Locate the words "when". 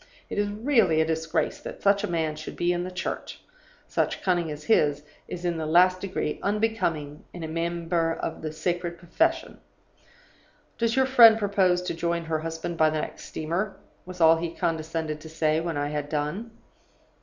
15.59-15.77